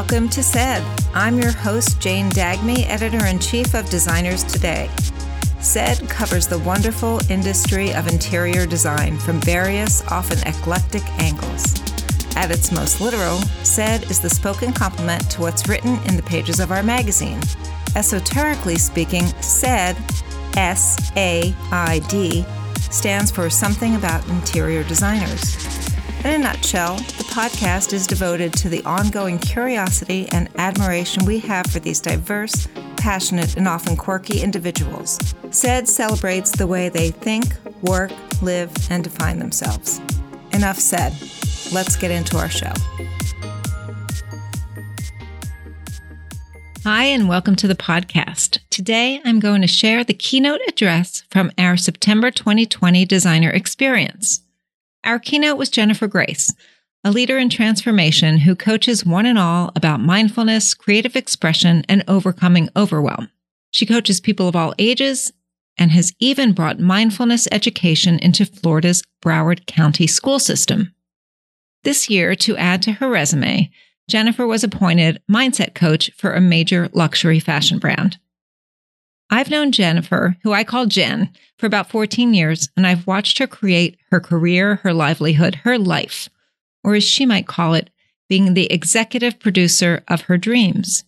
[0.00, 0.82] welcome to SAID.
[1.14, 4.90] I'm your host, Jane Dagmi, editor in chief of Designers Today.
[5.60, 11.80] SAID covers the wonderful industry of interior design from various, often eclectic angles.
[12.36, 16.60] At its most literal, SAID is the spoken complement to what's written in the pages
[16.60, 17.40] of our magazine.
[17.94, 19.96] Esoterically speaking, SAID,
[20.58, 22.44] S A I D,
[22.90, 25.85] stands for something about interior designers.
[26.24, 31.66] In a nutshell, the podcast is devoted to the ongoing curiosity and admiration we have
[31.66, 32.66] for these diverse,
[32.96, 35.18] passionate, and often quirky individuals.
[35.50, 38.10] SAID celebrates the way they think, work,
[38.42, 40.00] live, and define themselves.
[40.52, 41.12] Enough said.
[41.72, 42.72] Let's get into our show.
[46.82, 48.58] Hi, and welcome to the podcast.
[48.70, 54.42] Today, I'm going to share the keynote address from our September 2020 designer experience.
[55.04, 56.52] Our keynote was Jennifer Grace,
[57.04, 62.68] a leader in transformation who coaches one and all about mindfulness, creative expression, and overcoming
[62.76, 63.30] overwhelm.
[63.70, 65.32] She coaches people of all ages
[65.78, 70.94] and has even brought mindfulness education into Florida's Broward County school system.
[71.84, 73.70] This year, to add to her resume,
[74.08, 78.18] Jennifer was appointed mindset coach for a major luxury fashion brand.
[79.28, 83.46] I've known Jennifer, who I call Jen, for about 14 years, and I've watched her
[83.46, 86.28] create her career, her livelihood, her life,
[86.84, 87.90] or as she might call it,
[88.28, 91.04] being the executive producer of her dreams,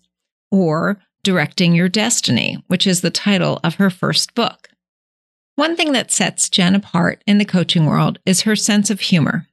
[0.50, 4.69] or Directing Your Destiny, which is the title of her first book.
[5.55, 9.47] One thing that sets Jen apart in the coaching world is her sense of humor.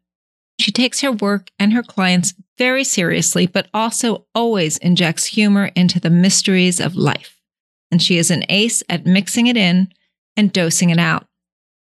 [0.59, 5.99] She takes her work and her clients very seriously, but also always injects humor into
[5.99, 7.34] the mysteries of life
[7.95, 9.87] and she is an ace at mixing it in
[10.35, 11.27] and dosing it out.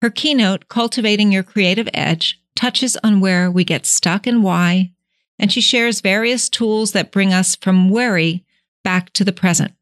[0.02, 4.92] Her keynote, Cultivating Your Creative Edge, touches on where we get stuck and why,
[5.38, 8.44] and she shares various tools that bring us from worry
[8.82, 9.72] back to the present.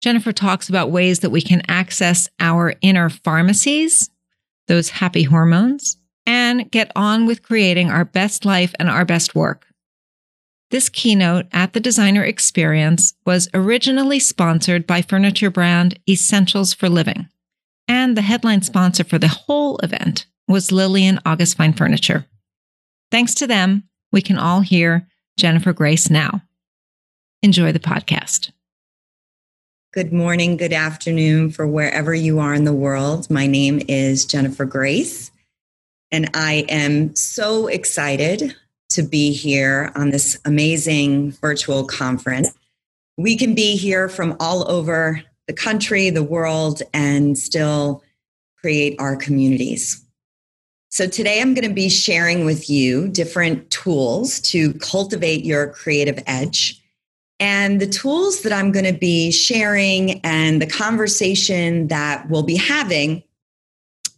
[0.00, 4.08] Jennifer talks about ways that we can access our inner pharmacies,
[4.66, 9.66] those happy hormones, and get on with creating our best life and our best work.
[10.70, 17.28] This keynote at the designer experience was originally sponsored by furniture brand Essentials for Living.
[17.86, 22.26] And the headline sponsor for the whole event was Lillian August Fine Furniture.
[23.10, 25.08] Thanks to them, we can all hear
[25.38, 26.42] Jennifer Grace now.
[27.42, 28.50] Enjoy the podcast.
[29.94, 33.30] Good morning, good afternoon for wherever you are in the world.
[33.30, 35.30] My name is Jennifer Grace,
[36.10, 38.54] and I am so excited
[38.90, 42.52] to be here on this amazing virtual conference.
[43.16, 48.02] We can be here from all over the country, the world, and still
[48.60, 50.04] create our communities.
[50.90, 56.22] So, today I'm going to be sharing with you different tools to cultivate your creative
[56.26, 56.82] edge.
[57.40, 62.56] And the tools that I'm going to be sharing and the conversation that we'll be
[62.56, 63.22] having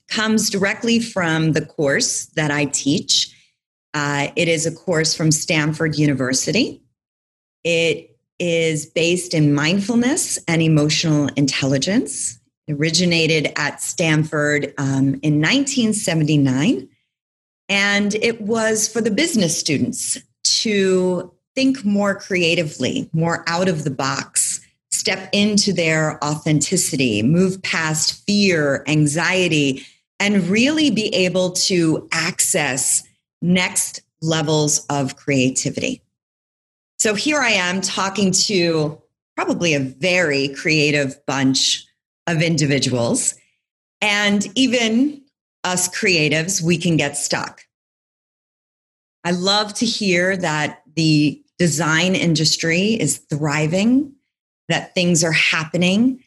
[0.08, 3.34] comes directly from the course that I teach
[3.94, 6.82] uh, it is a course from Stanford University.
[7.64, 12.38] It is based in mindfulness and emotional intelligence.
[12.66, 16.88] It originated at Stanford um, in 1979.
[17.68, 23.90] And it was for the business students to think more creatively, more out of the
[23.90, 29.84] box, step into their authenticity, move past fear, anxiety,
[30.18, 33.02] and really be able to access
[33.42, 36.02] next levels of creativity.
[36.98, 39.00] So here I am talking to
[39.36, 41.86] probably a very creative bunch
[42.26, 43.34] of individuals.
[44.02, 45.22] And even
[45.64, 47.64] us creatives, we can get stuck.
[49.24, 54.14] I love to hear that the design industry is thriving,
[54.68, 56.22] that things are happening,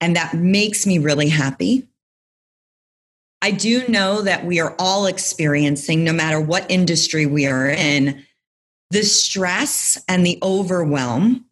[0.00, 1.88] and that makes me really happy.
[3.44, 8.24] I do know that we are all experiencing, no matter what industry we are in,
[8.88, 11.44] the stress and the overwhelm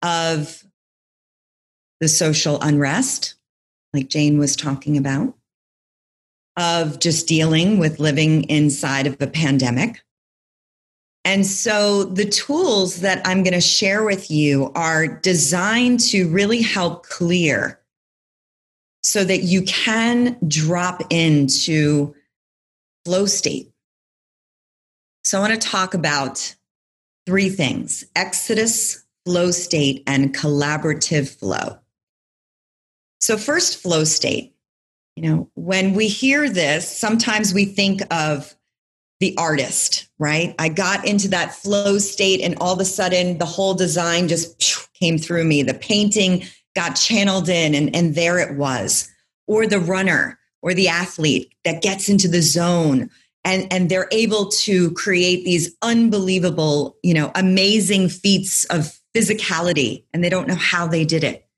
[0.00, 0.64] of
[2.00, 3.34] the social unrest,
[3.92, 5.34] like Jane was talking about,
[6.56, 10.02] of just dealing with living inside of a pandemic.
[11.26, 16.62] And so the tools that I'm going to share with you are designed to really
[16.62, 17.78] help clear
[19.06, 22.12] so that you can drop into
[23.04, 23.70] flow state.
[25.22, 26.56] So, I want to talk about
[27.24, 31.78] three things ecstasis, flow state, and collaborative flow.
[33.20, 34.56] So, first, flow state.
[35.14, 38.56] You know, when we hear this, sometimes we think of
[39.20, 40.52] the artist, right?
[40.58, 44.90] I got into that flow state and all of a sudden the whole design just
[44.94, 45.62] came through me.
[45.62, 46.44] The painting
[46.76, 49.10] got channeled in and, and there it was.
[49.48, 53.10] Or the runner or the athlete that gets into the zone
[53.44, 60.22] and, and they're able to create these unbelievable, you know, amazing feats of physicality and
[60.22, 61.48] they don't know how they did it.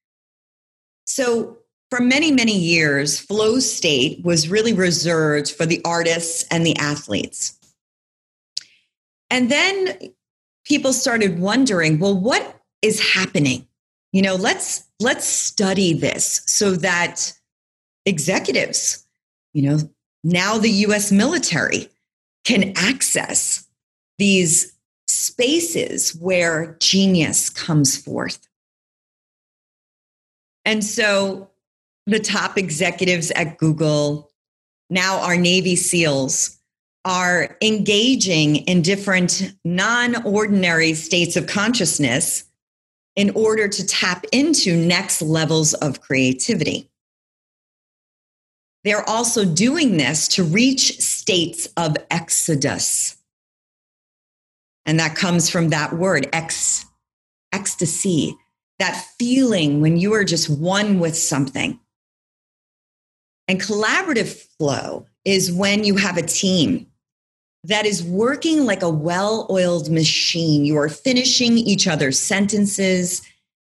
[1.04, 1.58] So
[1.90, 7.58] for many, many years, flow state was really reserved for the artists and the athletes.
[9.30, 10.12] And then
[10.64, 13.66] people started wondering, well, what is happening?
[14.12, 17.32] You know, let's let's study this so that
[18.06, 19.06] executives,
[19.52, 19.78] you know,
[20.24, 21.88] now the US military
[22.44, 23.66] can access
[24.18, 24.72] these
[25.06, 28.48] spaces where genius comes forth.
[30.64, 31.50] And so
[32.06, 34.30] the top executives at Google,
[34.90, 36.58] now our Navy SEALs,
[37.04, 42.44] are engaging in different non ordinary states of consciousness
[43.18, 46.88] in order to tap into next levels of creativity.
[48.84, 53.16] They're also doing this to reach states of ecstasis.
[54.86, 56.86] And that comes from that word, ex,
[57.52, 58.36] ecstasy,
[58.78, 61.80] that feeling when you are just one with something.
[63.48, 66.86] And collaborative flow is when you have a team
[67.64, 70.64] that is working like a well oiled machine.
[70.64, 73.22] You are finishing each other's sentences.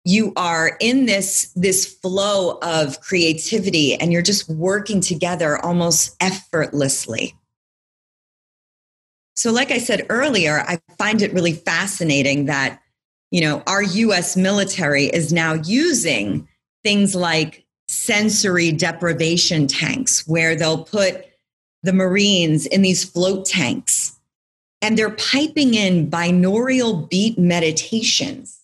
[0.03, 7.35] You are in this, this flow of creativity and you're just working together almost effortlessly.
[9.35, 12.79] So, like I said earlier, I find it really fascinating that,
[13.31, 16.47] you know, our US military is now using
[16.83, 21.25] things like sensory deprivation tanks where they'll put
[21.85, 24.15] the Marines in these float tanks
[24.81, 28.61] and they're piping in binaural beat meditations.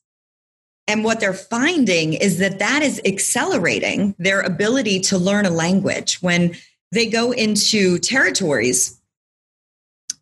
[0.88, 6.22] And what they're finding is that that is accelerating their ability to learn a language
[6.22, 6.56] when
[6.92, 9.00] they go into territories,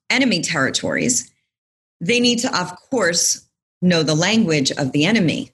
[0.09, 1.31] enemy territories.
[1.99, 3.45] They need to, of course,
[3.81, 5.51] know the language of the enemy.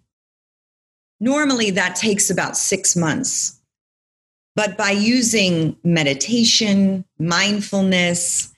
[1.20, 3.60] Normally, that takes about six months.
[4.56, 8.54] But by using meditation, mindfulness,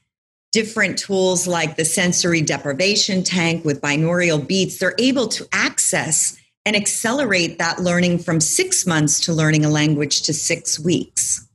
[0.51, 6.75] different tools like the sensory deprivation tank with binaural beats, they're able to access and
[6.75, 11.47] accelerate that learning from six months to learning a language to six weeks.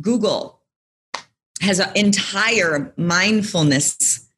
[0.00, 0.60] Google
[1.60, 4.28] has an entire mindfulness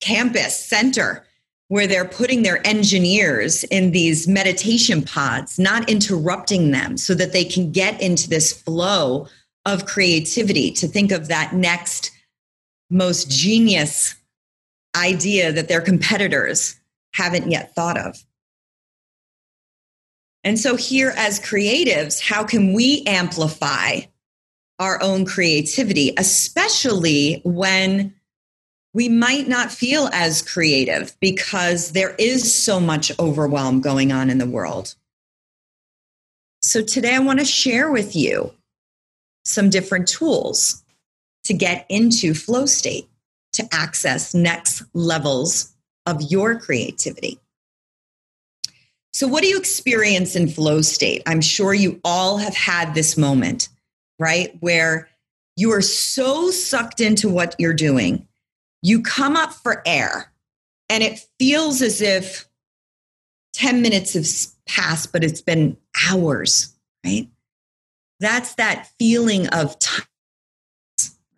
[0.00, 1.24] campus center
[1.68, 7.44] where they're putting their engineers in these meditation pods, not interrupting them so that they
[7.44, 9.26] can get into this flow
[9.64, 12.10] of creativity to think of that next
[12.90, 14.14] most genius
[14.94, 16.78] idea that their competitors
[17.14, 18.22] haven't yet thought of.
[20.44, 24.00] And so, here as creatives, how can we amplify
[24.78, 28.14] our own creativity, especially when
[28.94, 34.38] we might not feel as creative because there is so much overwhelm going on in
[34.38, 34.94] the world.
[36.62, 38.54] So, today I want to share with you
[39.44, 40.82] some different tools
[41.44, 43.08] to get into flow state
[43.52, 45.74] to access next levels
[46.06, 47.38] of your creativity.
[49.12, 51.22] So, what do you experience in flow state?
[51.26, 53.68] I'm sure you all have had this moment,
[54.18, 54.56] right?
[54.60, 55.08] Where
[55.56, 58.26] you are so sucked into what you're doing
[58.84, 60.30] you come up for air
[60.90, 62.46] and it feels as if
[63.54, 64.26] 10 minutes have
[64.66, 65.76] passed, but it's been
[66.10, 67.26] hours, right?
[68.20, 70.04] That's that feeling of time,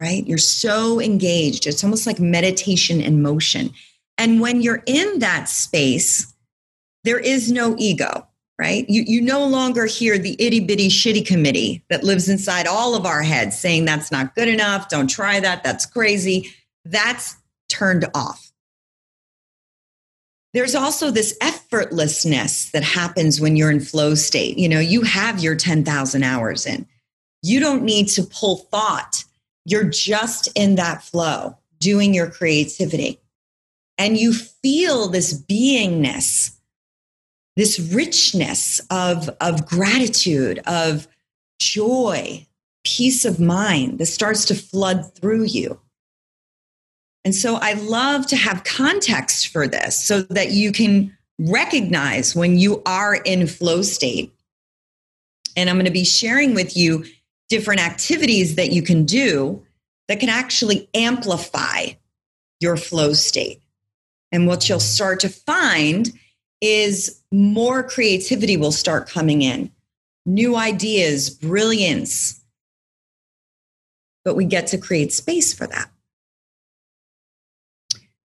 [0.01, 0.27] right?
[0.27, 1.69] You're so engaged.
[1.69, 3.71] It's almost like meditation in motion.
[4.19, 6.35] And when you're in that space,
[7.05, 8.27] there is no ego,
[8.59, 8.85] right?
[8.89, 13.07] You, you no longer hear the itty bitty shitty committee that lives inside all of
[13.07, 16.53] our heads saying that's not good enough, don't try that, that's crazy
[16.91, 17.37] that's
[17.69, 18.53] turned off.
[20.53, 24.57] There's also this effortlessness that happens when you're in flow state.
[24.57, 26.87] You know, you have your 10,000 hours in.
[27.43, 29.25] You don't need to pull thought.
[29.67, 33.21] You're just in that flow, doing your creativity.
[33.99, 36.57] And you feel this beingness,
[37.57, 41.07] this richness of, of gratitude, of
[41.59, 42.47] joy,
[42.85, 45.81] peace of mind that starts to flood through you.
[47.27, 52.57] And so I love to have context for this so that you can recognize when
[52.57, 54.33] you are in flow state.
[55.57, 57.05] And I'm going to be sharing with you
[57.49, 59.61] different activities that you can do
[60.07, 61.87] that can actually amplify
[62.61, 63.61] your flow state.
[64.31, 66.13] And what you'll start to find
[66.61, 69.73] is more creativity will start coming in,
[70.27, 72.41] new ideas, brilliance.
[74.25, 75.91] But we get to create space for that.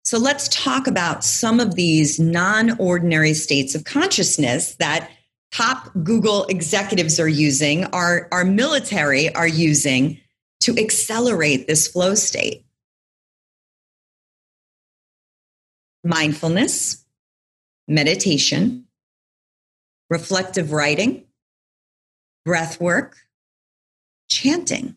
[0.04, 5.10] So let's talk about some of these non ordinary states of consciousness that
[5.52, 10.18] top Google executives are using, our, our military are using
[10.60, 12.64] to accelerate this flow state.
[16.02, 17.04] Mindfulness,
[17.86, 18.86] meditation,
[20.08, 21.24] reflective writing,
[22.44, 23.18] breath work,
[24.30, 24.96] chanting,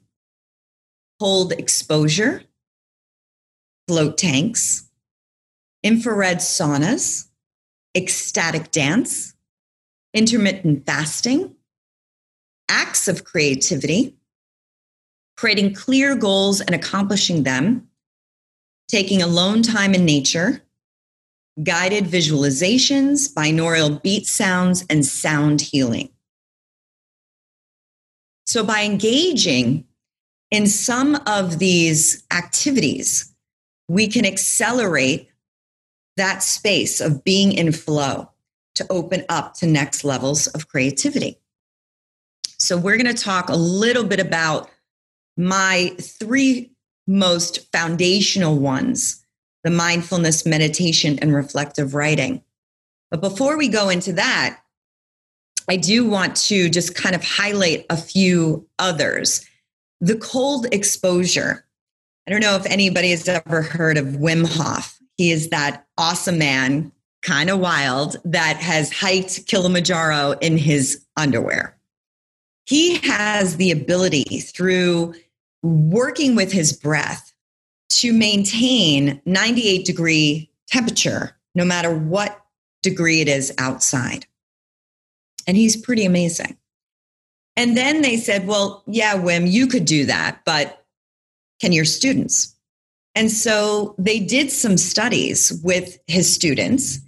[1.20, 2.44] cold exposure,
[3.88, 4.90] float tanks,
[5.84, 7.28] infrared saunas,
[7.96, 9.36] ecstatic dance,
[10.13, 11.56] intermittent fasting,
[12.70, 14.16] acts of creativity,
[15.36, 17.88] creating clear goals and accomplishing them,
[18.88, 20.62] taking alone time in nature,
[21.62, 26.10] guided visualizations, binaural beat sounds, and sound healing.
[28.46, 29.86] So, by engaging
[30.52, 33.34] in some of these activities,
[33.88, 35.30] we can accelerate
[36.17, 38.29] that space of being in flow
[38.75, 41.39] to open up to next levels of creativity.
[42.58, 44.70] So, we're going to talk a little bit about
[45.38, 46.72] my three
[47.08, 49.20] most foundational ones
[49.63, 52.43] the mindfulness, meditation, and reflective writing.
[53.10, 54.60] But before we go into that,
[55.70, 59.46] I do want to just kind of highlight a few others.
[60.01, 61.65] The cold exposure.
[62.27, 65.00] I don't know if anybody has ever heard of Wim Hof.
[65.17, 66.91] He is that awesome man,
[67.22, 71.77] kind of wild, that has hiked Kilimanjaro in his underwear.
[72.65, 75.13] He has the ability through
[75.62, 77.34] working with his breath
[77.89, 82.43] to maintain 98 degree temperature, no matter what
[82.82, 84.25] degree it is outside.
[85.48, 86.58] And he's pretty amazing.
[87.55, 90.84] And then they said, well, yeah, Wim, you could do that, but
[91.62, 92.53] can your students?
[93.15, 97.00] And so they did some studies with his students,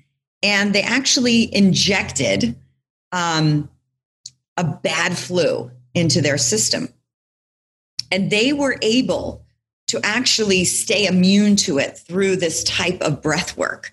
[0.44, 2.56] and they actually injected
[3.12, 3.70] um,
[4.58, 6.90] a bad flu into their system.
[8.12, 9.46] And they were able
[9.88, 13.92] to actually stay immune to it through this type of breath work.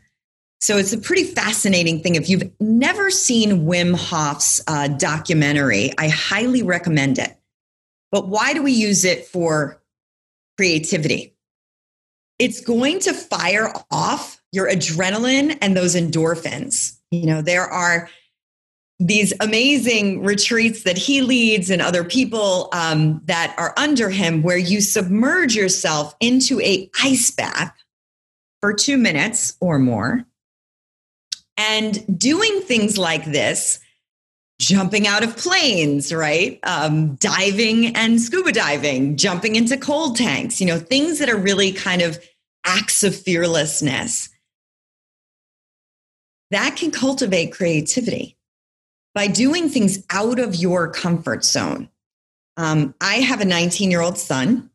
[0.60, 2.14] So it's a pretty fascinating thing.
[2.14, 7.36] If you've never seen Wim Hof's uh, documentary, I highly recommend it.
[8.10, 9.82] But why do we use it for
[10.56, 11.34] creativity?
[12.42, 16.98] It's going to fire off your adrenaline and those endorphins.
[17.12, 18.10] You know, there are
[18.98, 24.56] these amazing retreats that he leads and other people um, that are under him where
[24.56, 27.72] you submerge yourself into a ice bath
[28.60, 30.24] for two minutes or more
[31.56, 33.78] and doing things like this
[34.60, 40.66] jumping out of planes right um, diving and scuba diving jumping into cold tanks you
[40.66, 42.22] know things that are really kind of
[42.64, 44.28] acts of fearlessness.
[46.50, 48.36] That can cultivate creativity
[49.14, 51.88] by doing things out of your comfort zone.
[52.56, 54.70] Um, I have a 19 year old son,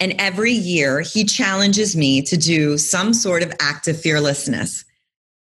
[0.00, 4.84] and every year he challenges me to do some sort of act of fearlessness.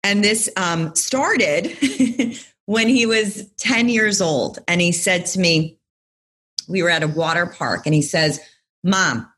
[0.03, 1.77] And this um, started
[2.65, 4.59] when he was 10 years old.
[4.67, 5.77] And he said to me,
[6.67, 8.39] We were at a water park, and he says,
[8.83, 9.31] Mom,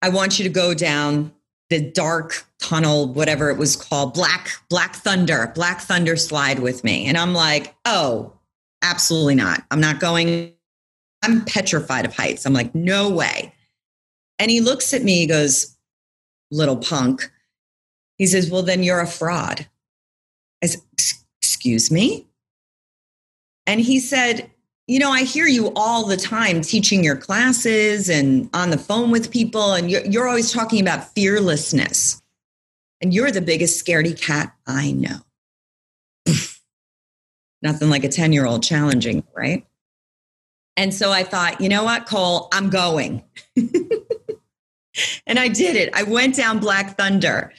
[0.00, 1.32] I want you to go down
[1.72, 7.06] the dark tunnel, whatever it was called, Black Black Thunder, Black Thunder slide with me.
[7.06, 8.34] And I'm like, oh,
[8.82, 9.64] absolutely not.
[9.70, 10.52] I'm not going.
[11.24, 12.44] I'm petrified of heights.
[12.44, 13.54] I'm like, no way.
[14.38, 15.76] And he looks at me, he goes,
[16.50, 17.30] little punk.
[18.18, 19.66] He says, well, then you're a fraud.
[20.62, 20.82] I said,
[21.40, 22.26] excuse me?
[23.66, 24.50] And he said,
[24.86, 29.10] you know, I hear you all the time teaching your classes and on the phone
[29.10, 32.20] with people, and you're, you're always talking about fearlessness.
[33.00, 35.18] And you're the biggest scaredy cat I know.
[37.62, 39.66] Nothing like a 10 year old challenging, right?
[40.76, 43.22] And so I thought, you know what, Cole, I'm going.
[45.26, 45.90] and I did it.
[45.94, 47.52] I went down Black Thunder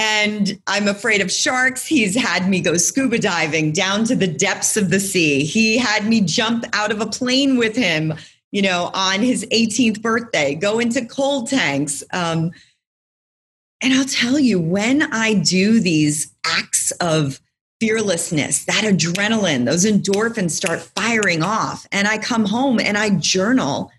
[0.00, 1.86] and I'm afraid of sharks.
[1.86, 5.44] He's had me go scuba diving down to the depths of the sea.
[5.44, 8.14] He had me jump out of a plane with him,
[8.50, 12.02] you know, on his 18th birthday, go into cold tanks.
[12.14, 12.50] Um,
[13.82, 17.38] and I'll tell you, when I do these acts of
[17.78, 21.86] fearlessness, that adrenaline, those endorphins start firing off.
[21.92, 23.92] And I come home and I journal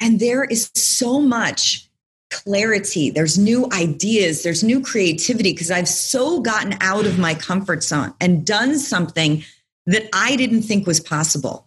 [0.00, 1.88] And there is so much
[2.32, 3.10] clarity.
[3.10, 8.14] There's new ideas, there's new creativity because I've so gotten out of my comfort zone
[8.20, 9.44] and done something
[9.86, 11.66] that I didn't think was possible.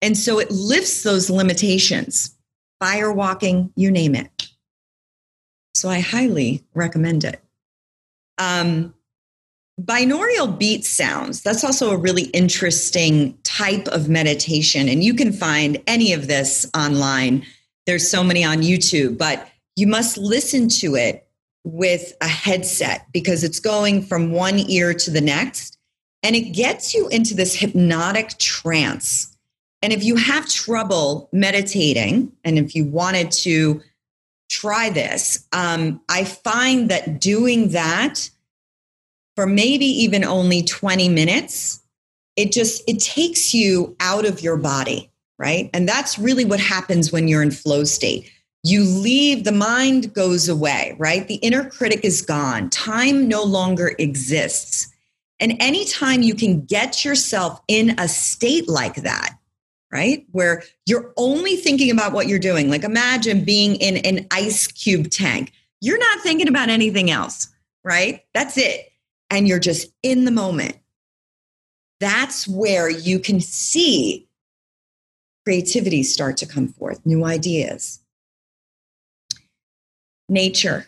[0.00, 2.36] And so it lifts those limitations,
[2.80, 4.48] fire walking, you name it.
[5.74, 7.42] So I highly recommend it.
[8.38, 8.94] Um,
[9.80, 14.88] binaural beat sounds, that's also a really interesting type of meditation.
[14.88, 17.44] And you can find any of this online.
[17.86, 21.26] There's so many on YouTube, but you must listen to it
[21.64, 25.78] with a headset because it's going from one ear to the next
[26.22, 29.36] and it gets you into this hypnotic trance.
[29.80, 33.80] And if you have trouble meditating and if you wanted to
[34.48, 38.30] try this, um, I find that doing that
[39.34, 41.80] for maybe even only 20 minutes,
[42.36, 45.70] it just it takes you out of your body, right?
[45.72, 48.30] And that's really what happens when you're in flow state
[48.62, 51.26] you leave, the mind goes away, right?
[51.26, 52.70] The inner critic is gone.
[52.70, 54.88] Time no longer exists.
[55.40, 59.36] And anytime you can get yourself in a state like that,
[59.90, 60.24] right?
[60.30, 62.70] Where you're only thinking about what you're doing.
[62.70, 65.52] Like imagine being in an ice cube tank.
[65.80, 67.48] You're not thinking about anything else,
[67.82, 68.24] right?
[68.32, 68.92] That's it.
[69.28, 70.76] And you're just in the moment.
[71.98, 74.28] That's where you can see
[75.44, 78.01] creativity start to come forth, new ideas
[80.28, 80.86] nature,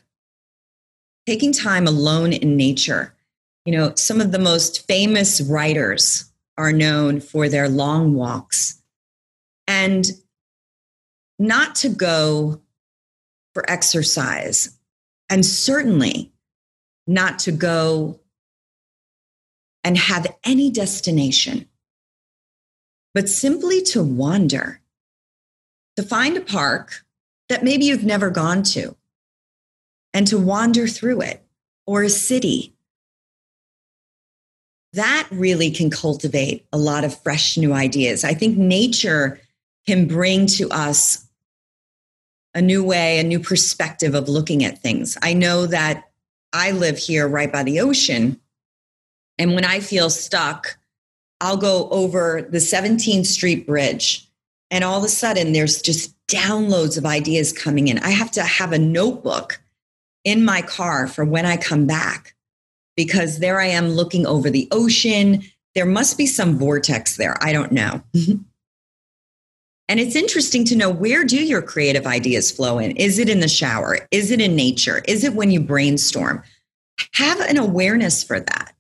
[1.27, 3.15] taking time alone in nature.
[3.65, 8.81] You know, some of the most famous writers are known for their long walks.
[9.67, 10.07] And
[11.39, 12.61] not to go
[13.55, 14.79] for exercise,
[15.31, 16.33] and certainly
[17.07, 18.21] not to go
[19.83, 21.69] and have any destination,
[23.15, 24.81] but simply to wander,
[25.97, 27.05] to find a park
[27.49, 28.97] that maybe you've never gone to,
[30.15, 31.45] and to wander through it
[31.87, 32.73] or a city.
[34.95, 38.23] That really can cultivate a lot of fresh new ideas.
[38.23, 39.41] I think nature
[39.87, 41.27] can bring to us
[42.55, 45.19] a new way, a new perspective of looking at things.
[45.21, 46.05] I know that
[46.53, 48.41] I live here right by the ocean.
[49.37, 50.79] And when I feel stuck,
[51.41, 54.31] I'll go over the 17th Street Bridge.
[54.71, 57.99] And all of a sudden, there's just downloads of ideas coming in.
[57.99, 59.61] I have to have a notebook
[60.25, 62.35] in my car for when I come back
[62.97, 65.43] because there I am looking over the ocean.
[65.75, 67.37] There must be some vortex there.
[67.43, 68.03] I don't know.
[69.89, 72.93] and it's interesting to know where do your creative ideas flow in?
[72.93, 73.99] Is it in the shower?
[74.11, 75.03] Is it in nature?
[75.07, 76.43] Is it when you brainstorm?
[77.15, 78.75] Have an awareness for that.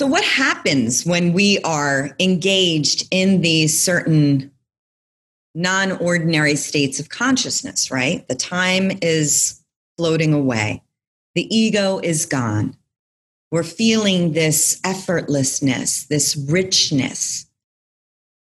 [0.00, 4.50] So, what happens when we are engaged in these certain
[5.54, 8.26] non ordinary states of consciousness, right?
[8.28, 9.60] The time is
[9.96, 10.82] floating away,
[11.34, 12.76] the ego is gone.
[13.50, 17.46] We're feeling this effortlessness, this richness.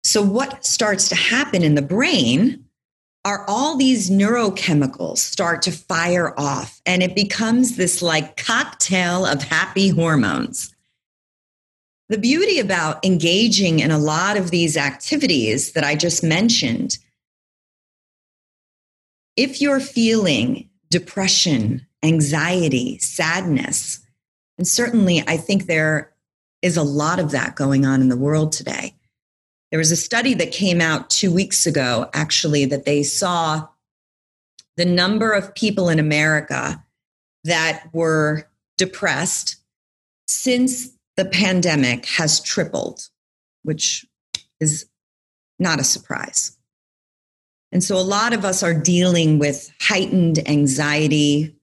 [0.03, 2.65] So, what starts to happen in the brain
[3.25, 9.43] are all these neurochemicals start to fire off, and it becomes this like cocktail of
[9.43, 10.73] happy hormones.
[12.09, 16.97] The beauty about engaging in a lot of these activities that I just mentioned,
[19.35, 23.99] if you're feeling depression, anxiety, sadness,
[24.57, 26.11] and certainly I think there
[26.63, 28.95] is a lot of that going on in the world today.
[29.71, 33.67] There was a study that came out two weeks ago, actually, that they saw
[34.77, 36.83] the number of people in America
[37.43, 39.57] that were depressed
[40.27, 40.89] since
[41.19, 43.09] the pandemic has tripled,
[43.63, 44.05] which
[44.61, 44.85] is
[45.59, 46.57] not a surprise.
[47.73, 51.53] And so a lot of us are dealing with heightened anxiety,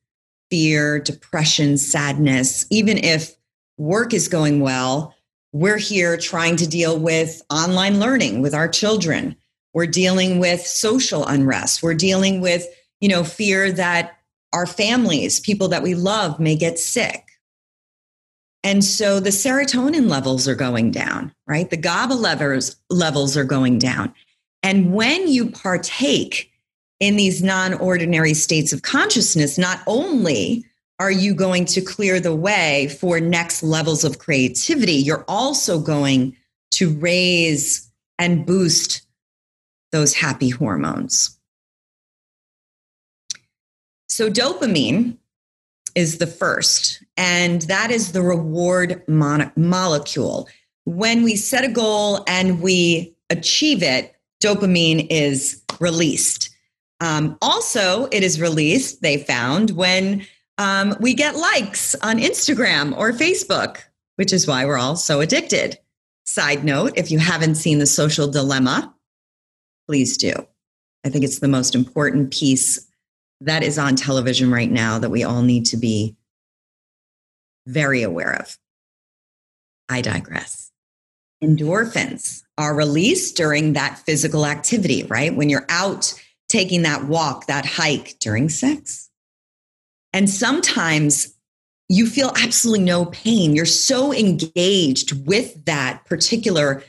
[0.51, 2.67] fear, depression, sadness.
[2.71, 3.35] Even if
[3.79, 5.15] work is going well,
[5.53, 9.35] we're here trying to deal with online learning with our children.
[9.73, 11.83] We're dealing with social unrest.
[11.83, 12.67] We're dealing with,
[13.01, 14.19] you know, fear that
[14.53, 17.26] our families, people that we love may get sick.
[18.67, 21.71] And so the serotonin levels are going down, right?
[21.71, 24.13] The GABA levels, levels are going down.
[24.65, 26.51] And when you partake
[26.99, 30.65] in these non ordinary states of consciousness, not only
[30.99, 36.37] are you going to clear the way for next levels of creativity, you're also going
[36.73, 39.07] to raise and boost
[39.93, 41.39] those happy hormones.
[44.09, 45.19] So, dopamine
[45.97, 50.49] is the first, and that is the reward mon- molecule.
[50.87, 56.51] when we set a goal and we achieve it, dopamine is released.
[57.01, 60.25] Um, also, it is released, they found, when
[60.59, 63.79] um, we get likes on Instagram or Facebook,
[64.15, 65.79] which is why we're all so addicted.
[66.25, 68.95] Side note if you haven't seen The Social Dilemma,
[69.89, 70.33] please do.
[71.05, 72.87] I think it's the most important piece
[73.41, 76.17] that is on television right now that we all need to be
[77.67, 78.57] very aware of.
[79.89, 80.71] I digress.
[81.43, 85.35] Endorphins are released during that physical activity, right?
[85.35, 86.15] When you're out
[86.49, 89.11] taking that walk, that hike during sex.
[90.13, 91.35] And sometimes
[91.89, 93.55] you feel absolutely no pain.
[93.55, 96.83] You're so engaged with that particular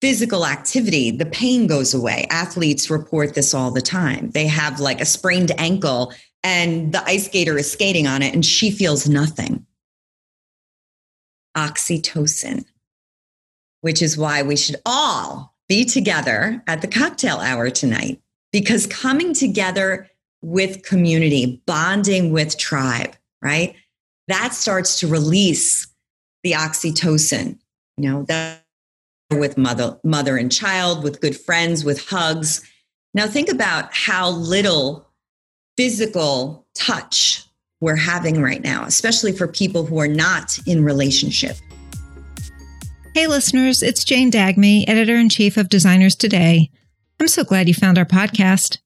[0.00, 2.26] physical activity, the pain goes away.
[2.30, 4.30] Athletes report this all the time.
[4.30, 8.44] They have like a sprained ankle and the ice skater is skating on it and
[8.44, 9.66] she feels nothing.
[11.56, 12.64] Oxytocin,
[13.82, 18.20] which is why we should all be together at the cocktail hour tonight
[18.52, 20.08] because coming together
[20.42, 23.74] with community, bonding with tribe, right?
[24.28, 25.86] That starts to release
[26.42, 27.58] the oxytocin.
[27.96, 28.64] You know, that
[29.38, 32.68] with mother, mother and child, with good friends, with hugs.
[33.14, 35.08] Now, think about how little
[35.76, 37.44] physical touch
[37.80, 41.56] we're having right now, especially for people who are not in relationship.
[43.14, 46.70] Hey, listeners, it's Jane Dagmi, editor in chief of Designers Today.
[47.18, 48.78] I'm so glad you found our podcast.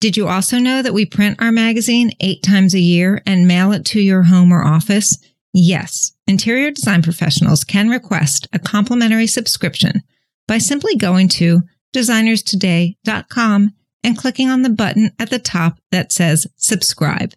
[0.00, 3.72] Did you also know that we print our magazine eight times a year and mail
[3.72, 5.18] it to your home or office?
[5.58, 10.02] Yes, interior design professionals can request a complimentary subscription
[10.46, 11.62] by simply going to
[11.94, 13.72] designerstoday.com
[14.04, 17.32] and clicking on the button at the top that says subscribe.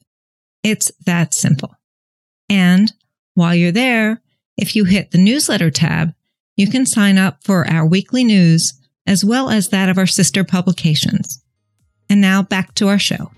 [0.65, 1.73] It's that simple.
[2.49, 2.91] And
[3.35, 4.21] while you're there,
[4.57, 6.13] if you hit the newsletter tab,
[6.57, 8.73] you can sign up for our weekly news
[9.07, 11.41] as well as that of our sister publications.
[12.09, 13.31] And now back to our show.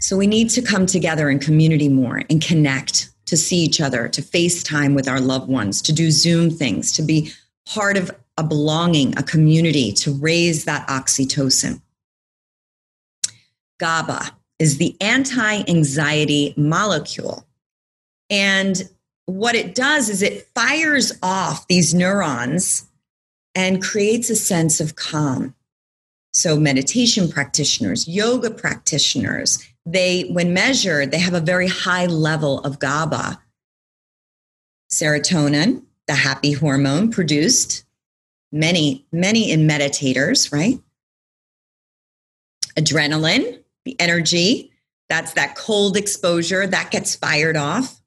[0.00, 4.08] So we need to come together in community more and connect to see each other,
[4.08, 7.32] to FaceTime with our loved ones, to do Zoom things, to be
[7.66, 11.80] part of a belonging, a community, to raise that oxytocin.
[13.78, 17.46] GABA is the anti anxiety molecule.
[18.30, 18.88] And
[19.26, 22.88] what it does is it fires off these neurons
[23.54, 25.54] and creates a sense of calm.
[26.32, 32.78] So, meditation practitioners, yoga practitioners, they, when measured, they have a very high level of
[32.78, 33.40] GABA.
[34.92, 37.84] Serotonin, the happy hormone produced,
[38.52, 40.80] many, many in meditators, right?
[42.76, 44.72] Adrenaline, the energy,
[45.08, 48.00] that's that cold exposure that gets fired off.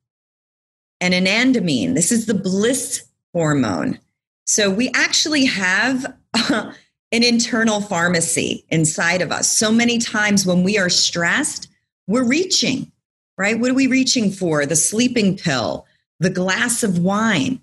[1.02, 4.00] And anandamide, this is the bliss hormone.
[4.46, 6.18] So we actually have
[7.14, 9.50] an internal pharmacy inside of us.
[9.50, 11.70] So many times when we are stressed,
[12.08, 12.92] we're reaching,
[13.38, 13.58] right?
[13.58, 14.66] What are we reaching for?
[14.66, 15.86] The sleeping pill,
[16.20, 17.62] the glass of wine.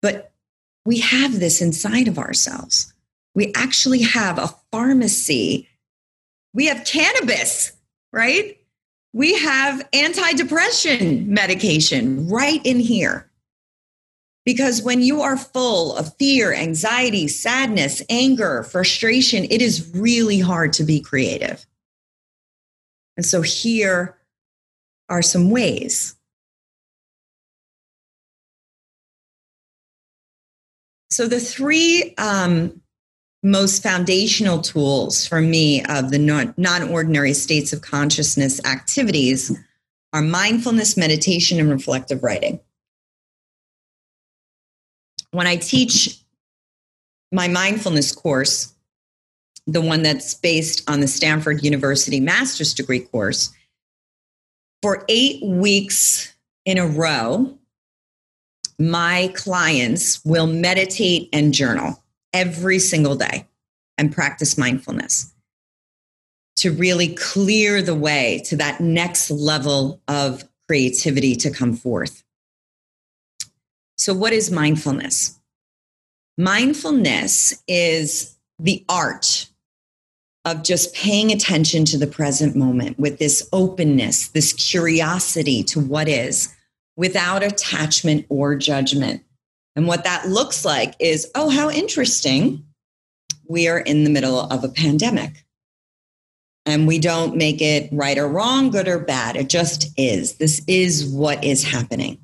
[0.00, 0.32] But
[0.86, 2.94] we have this inside of ourselves.
[3.34, 5.68] We actually have a pharmacy.
[6.54, 7.72] We have cannabis,
[8.12, 8.58] right?
[9.12, 13.28] We have antidepressant medication right in here.
[14.46, 20.72] Because when you are full of fear, anxiety, sadness, anger, frustration, it is really hard
[20.74, 21.66] to be creative.
[23.16, 24.16] And so here
[25.08, 26.14] are some ways.
[31.10, 32.80] So the three um,
[33.42, 36.18] most foundational tools for me of the
[36.56, 39.56] non ordinary states of consciousness activities
[40.12, 42.60] are mindfulness, meditation, and reflective writing.
[45.36, 46.18] When I teach
[47.30, 48.72] my mindfulness course,
[49.66, 53.52] the one that's based on the Stanford University master's degree course,
[54.80, 57.54] for eight weeks in a row,
[58.78, 63.46] my clients will meditate and journal every single day
[63.98, 65.34] and practice mindfulness
[66.56, 72.24] to really clear the way to that next level of creativity to come forth.
[73.96, 75.38] So, what is mindfulness?
[76.38, 79.48] Mindfulness is the art
[80.44, 86.08] of just paying attention to the present moment with this openness, this curiosity to what
[86.08, 86.54] is
[86.96, 89.22] without attachment or judgment.
[89.74, 92.62] And what that looks like is oh, how interesting.
[93.48, 95.44] We are in the middle of a pandemic.
[96.64, 99.36] And we don't make it right or wrong, good or bad.
[99.36, 100.34] It just is.
[100.34, 102.18] This is what is happening.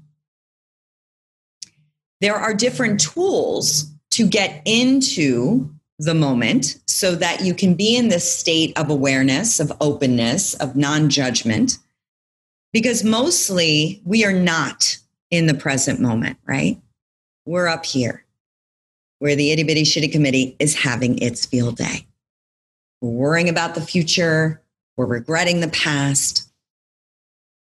[2.23, 8.09] There are different tools to get into the moment so that you can be in
[8.09, 11.79] this state of awareness, of openness, of non judgment.
[12.73, 14.97] Because mostly we are not
[15.33, 16.81] in the present moment, right?
[17.45, 18.25] We're up here
[19.19, 22.07] where the itty bitty shitty committee is having its field day.
[23.01, 24.63] We're worrying about the future,
[24.97, 26.52] we're regretting the past,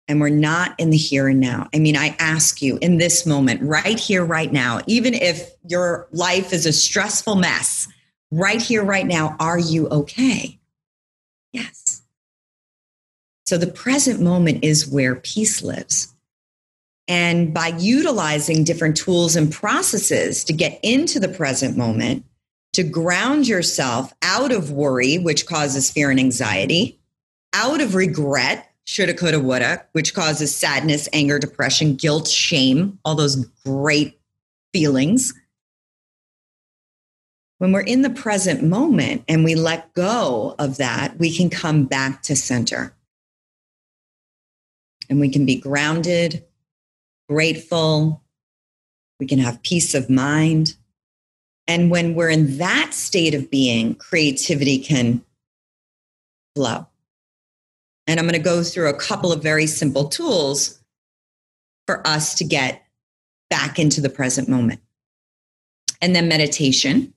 [0.08, 1.68] and we're not in the here and now.
[1.74, 6.08] I mean, I ask you in this moment, right here, right now, even if your
[6.12, 7.88] life is a stressful mess,
[8.32, 10.60] right here, right now, are you okay?
[11.52, 12.04] Yes.
[13.46, 16.14] So the present moment is where peace lives.
[17.08, 22.26] And by utilizing different tools and processes to get into the present moment,
[22.74, 27.00] to ground yourself out of worry, which causes fear and anxiety,
[27.54, 33.46] out of regret, shoulda, coulda, woulda, which causes sadness, anger, depression, guilt, shame, all those
[33.66, 34.20] great
[34.74, 35.34] feelings.
[37.58, 41.86] When we're in the present moment and we let go of that, we can come
[41.86, 42.94] back to center.
[45.10, 46.44] And we can be grounded,
[47.30, 48.24] grateful.
[49.20, 50.76] We can have peace of mind.
[51.68, 55.24] And when we're in that state of being, creativity can
[56.56, 56.88] flow.
[58.08, 60.80] And I'm going to go through a couple of very simple tools
[61.88, 62.84] for us to get
[63.50, 64.82] back into the present moment.
[66.02, 67.14] And then meditation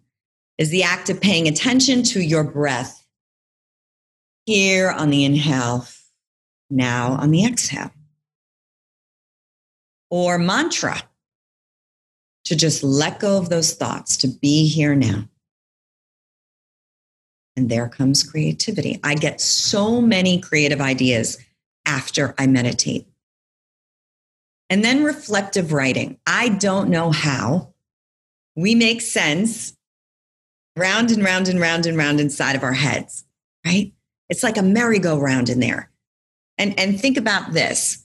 [0.56, 3.04] is the act of paying attention to your breath
[4.46, 5.86] here on the inhale,
[6.70, 7.90] now on the exhale
[10.10, 11.02] or mantra
[12.44, 15.28] to just let go of those thoughts, to be here now.
[17.58, 19.00] And there comes creativity.
[19.02, 21.38] I get so many creative ideas
[21.84, 23.08] after I meditate.
[24.70, 26.20] And then reflective writing.
[26.24, 27.74] I don't know how
[28.54, 29.76] we make sense
[30.76, 33.24] round and round and round and round inside of our heads,
[33.66, 33.92] right?
[34.28, 35.90] It's like a merry-go-round in there.
[36.58, 38.04] And, and think about this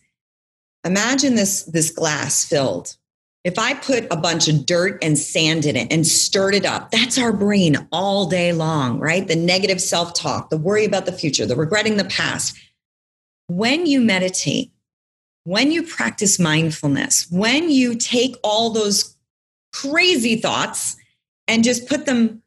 [0.84, 2.98] imagine this this glass filled
[3.44, 6.92] if i put a bunch of dirt and sand in it and stirred it up
[6.92, 9.28] that's our brain all day long right?
[9.28, 12.58] The negative self-talk the worry about the future the regretting the past.
[13.48, 14.72] When you meditate
[15.46, 19.16] when you practice mindfulness when you take all those
[19.74, 20.96] crazy thoughts
[21.48, 22.42] and just put them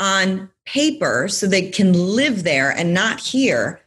[0.00, 3.82] on paper so they can live there and not here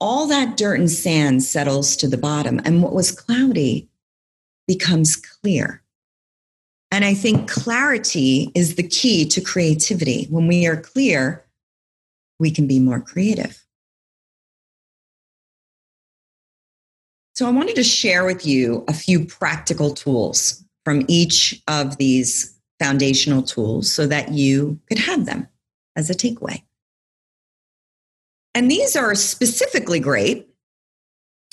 [0.00, 3.87] all that dirt and sand settles to the bottom, and what was cloudy
[4.68, 5.82] becomes clear.
[6.92, 10.26] And I think clarity is the key to creativity.
[10.30, 11.44] When we are clear,
[12.38, 13.64] we can be more creative.
[17.34, 22.58] So, I wanted to share with you a few practical tools from each of these
[22.80, 25.48] foundational tools so that you could have them
[25.96, 26.62] as a takeaway.
[28.54, 30.48] And these are specifically great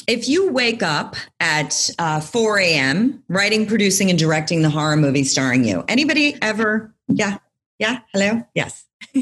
[0.08, 3.24] if you wake up at uh, 4 a.m.
[3.28, 5.84] writing, producing, and directing the horror movie starring you.
[5.88, 6.94] Anybody ever?
[7.08, 7.38] Yeah.
[7.80, 8.00] Yeah.
[8.14, 8.44] Hello.
[8.54, 8.86] Yes.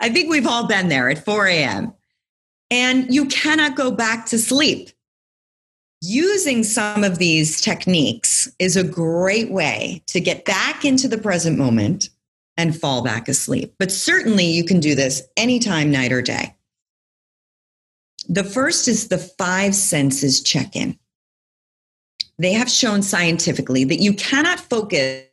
[0.00, 1.94] I think we've all been there at 4 a.m.
[2.70, 4.90] And you cannot go back to sleep.
[6.00, 11.58] Using some of these techniques is a great way to get back into the present
[11.58, 12.08] moment
[12.56, 13.74] and fall back asleep.
[13.78, 16.54] But certainly you can do this anytime, night or day.
[18.28, 20.98] The first is the five senses check in.
[22.38, 25.24] They have shown scientifically that you cannot focus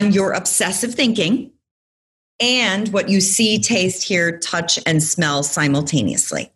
[0.00, 1.52] on your obsessive thinking
[2.40, 6.52] and what you see, taste, hear, touch, and smell simultaneously.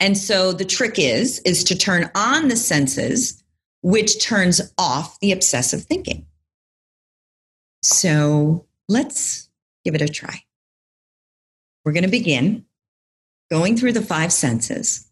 [0.00, 3.42] And so the trick is is to turn on the senses
[3.82, 6.26] which turns off the obsessive thinking.
[7.82, 9.48] So let's
[9.84, 10.42] give it a try.
[11.84, 12.64] We're going to begin
[13.50, 15.06] going through the five senses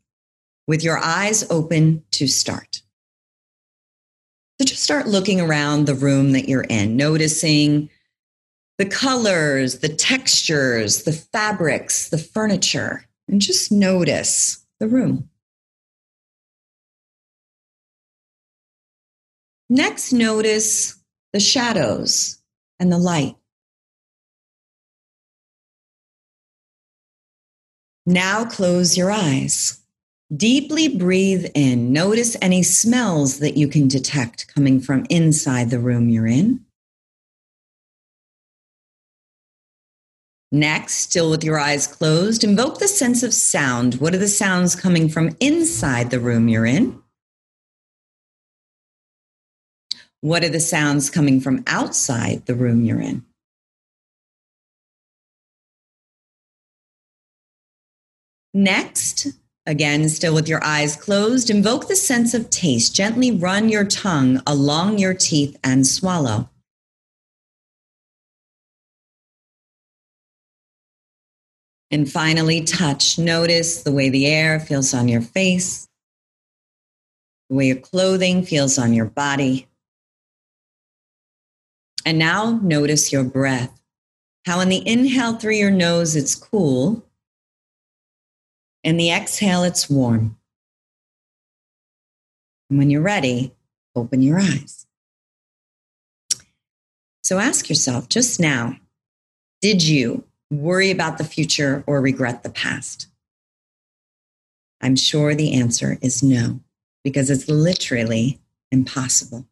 [0.66, 2.82] with your eyes open to start.
[4.60, 7.90] So just start looking around the room that you're in, noticing
[8.78, 15.28] the colors, the textures, the fabrics, the furniture, and just notice the room.
[19.68, 20.96] Next, notice
[21.32, 22.40] the shadows
[22.78, 23.36] and the light.
[28.06, 29.80] Now close your eyes.
[30.34, 31.92] Deeply breathe in.
[31.92, 36.64] Notice any smells that you can detect coming from inside the room you're in.
[40.52, 43.96] Next, still with your eyes closed, invoke the sense of sound.
[43.96, 47.02] What are the sounds coming from inside the room you're in?
[50.20, 53.25] What are the sounds coming from outside the room you're in?
[58.56, 59.26] Next,
[59.66, 62.96] again, still with your eyes closed, invoke the sense of taste.
[62.96, 66.48] Gently run your tongue along your teeth and swallow.
[71.90, 73.18] And finally, touch.
[73.18, 75.86] Notice the way the air feels on your face,
[77.50, 79.68] the way your clothing feels on your body.
[82.06, 83.82] And now notice your breath.
[84.46, 87.05] How in the inhale through your nose, it's cool.
[88.86, 90.38] In the exhale, it's warm.
[92.70, 93.52] And when you're ready,
[93.96, 94.86] open your eyes.
[97.24, 98.76] So ask yourself just now
[99.60, 100.22] did you
[100.52, 103.08] worry about the future, or regret the past?
[104.80, 106.60] I'm sure the answer is no,
[107.02, 108.38] because it's literally
[108.70, 109.48] impossible.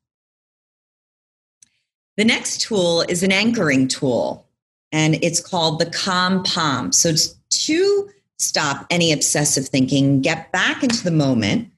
[2.16, 4.46] The next tool is an anchoring tool,
[4.92, 6.92] and it's called the Calm Palm.
[6.92, 8.10] So, it's to
[8.46, 11.70] stop any obsessive thinking, get back into the moment,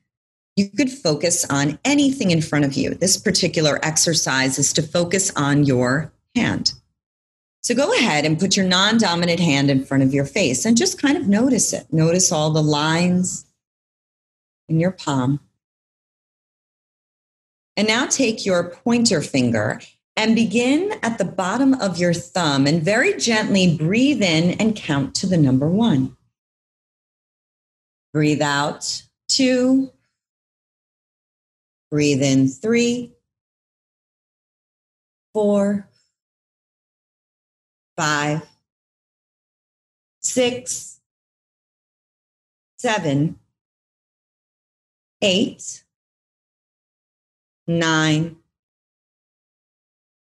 [0.56, 2.94] you could focus on anything in front of you.
[2.94, 6.72] This particular exercise is to focus on your hand.
[7.62, 10.76] So go ahead and put your non dominant hand in front of your face and
[10.76, 11.92] just kind of notice it.
[11.92, 13.44] Notice all the lines
[14.68, 15.40] in your palm.
[17.76, 19.80] And now take your pointer finger
[20.16, 25.14] and begin at the bottom of your thumb and very gently breathe in and count
[25.16, 26.16] to the number one.
[28.16, 29.02] Breathe out.
[29.28, 29.92] Two.
[31.90, 32.48] Breathe in.
[32.48, 33.12] Three,
[35.34, 35.86] four,
[37.94, 38.40] five,
[40.20, 40.98] six,
[42.78, 43.38] seven,
[45.20, 45.84] eight,
[47.66, 48.36] nine.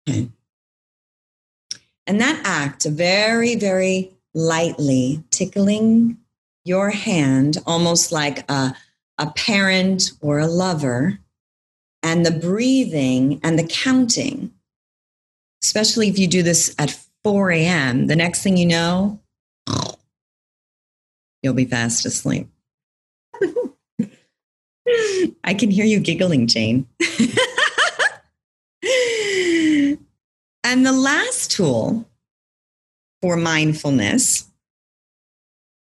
[0.05, 0.33] And
[2.05, 6.17] that act, very, very lightly tickling
[6.65, 8.75] your hand, almost like a,
[9.17, 11.19] a parent or a lover,
[12.03, 14.51] and the breathing and the counting,
[15.63, 19.19] especially if you do this at 4 a.m., the next thing you know,
[21.41, 22.47] you'll be fast asleep.
[25.43, 26.87] I can hear you giggling, Jane.
[30.63, 32.07] and the last tool
[33.21, 34.47] for mindfulness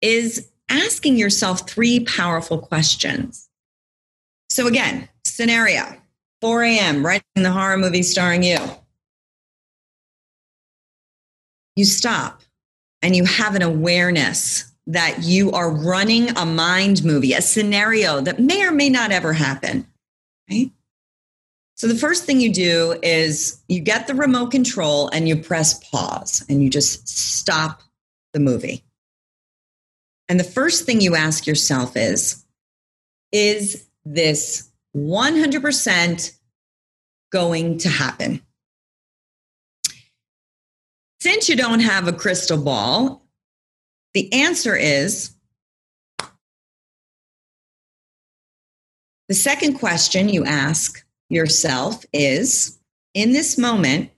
[0.01, 3.49] is asking yourself three powerful questions.
[4.49, 5.83] So, again, scenario
[6.41, 8.59] 4 a.m., in the horror movie starring you
[11.77, 12.41] you stop
[13.01, 18.39] and you have an awareness that you are running a mind movie, a scenario that
[18.39, 19.85] may or may not ever happen,
[20.49, 20.71] right?
[21.75, 25.77] So the first thing you do is you get the remote control and you press
[25.87, 27.83] pause and you just stop
[28.33, 28.83] the movie.
[30.29, 32.45] And the first thing you ask yourself is
[33.31, 36.37] Is this 100%
[37.31, 38.41] going to happen?
[41.19, 43.25] Since you don't have a crystal ball,
[44.13, 45.31] the answer is
[49.27, 52.79] the second question you ask yourself is
[53.13, 54.11] in this moment,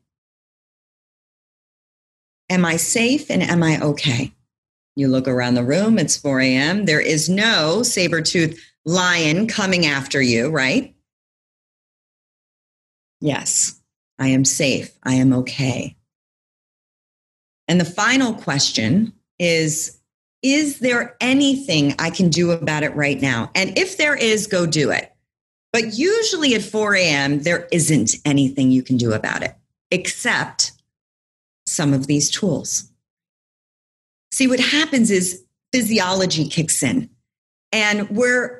[2.49, 4.33] am I safe and am I okay?
[4.99, 6.83] You look around the room, it's 4 a.m.
[6.83, 10.93] There is no saber tooth lion coming after you, right?
[13.21, 13.79] Yes,
[14.19, 14.91] I am safe.
[15.03, 15.95] I am okay.
[17.69, 19.97] And the final question is
[20.41, 23.51] Is there anything I can do about it right now?
[23.55, 25.13] And if there is, go do it.
[25.71, 29.55] But usually at 4 a.m., there isn't anything you can do about it
[29.91, 30.73] except
[31.65, 32.91] some of these tools.
[34.31, 37.09] See, what happens is physiology kicks in,
[37.71, 38.59] and we're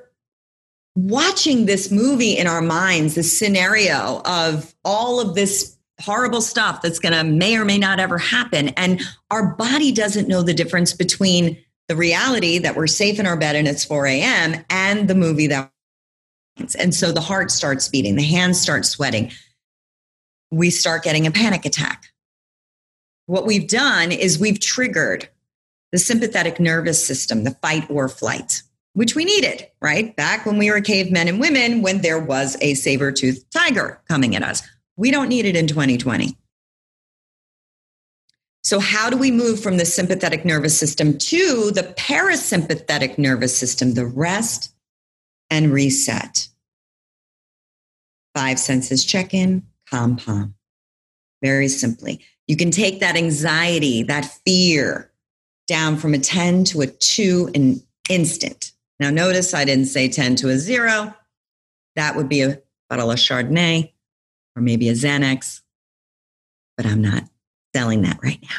[0.96, 7.00] watching this movie in our minds, this scenario of all of this horrible stuff that's
[7.00, 8.70] going to may or may not ever happen.
[8.70, 9.02] And
[9.32, 11.58] our body doesn't know the difference between
[11.88, 14.64] the reality that we're safe in our bed and it's 4 a.m.
[14.70, 15.72] and the movie that.
[16.78, 19.32] And so the heart starts beating, the hands start sweating.
[20.52, 22.08] We start getting a panic attack.
[23.28, 25.30] What we've done is we've triggered
[25.92, 28.62] the sympathetic nervous system, the fight or flight,
[28.94, 30.16] which we needed, right?
[30.16, 34.36] Back when we were cavemen and women, when there was a saber toothed tiger coming
[34.36, 34.62] at us
[35.00, 36.38] we don't need it in 2020.
[38.66, 43.94] So, how do we move from the sympathetic nervous system to the parasympathetic nervous system,
[43.94, 44.76] the rest
[45.50, 46.50] and reset?
[48.36, 50.56] Five senses check in, calm palm.
[51.42, 52.20] Very simply.
[52.48, 55.09] You can take that anxiety, that fear
[55.70, 58.74] down from a 10 to a two in instant.
[59.00, 61.14] Now, notice I didn't say 10 to a zero.
[61.96, 62.60] That would be a
[62.90, 63.94] bottle of Chardonnay
[64.56, 65.62] or maybe a Xanax,
[66.76, 67.24] but I'm not
[67.74, 68.58] selling that right now.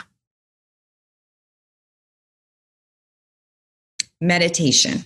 [4.23, 5.05] Meditation.